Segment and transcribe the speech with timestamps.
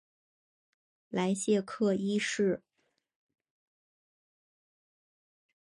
[1.09, 2.63] 莱谢克一世。